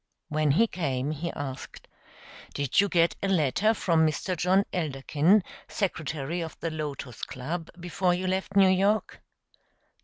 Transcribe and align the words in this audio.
When 0.29 0.49
he 0.49 0.65
came 0.65 1.11
he 1.11 1.29
asked: 1.33 1.87
"Did 2.55 2.81
you 2.81 2.89
get 2.89 3.15
a 3.21 3.27
letter 3.27 3.75
from 3.75 4.03
Mr. 4.03 4.35
John 4.35 4.63
Elderkin, 4.73 5.43
secretary 5.67 6.41
of 6.41 6.59
the 6.59 6.71
Lotos 6.71 7.21
Club, 7.21 7.69
before 7.79 8.15
you 8.15 8.25
left 8.25 8.55
New 8.55 8.69
York?" 8.69 9.21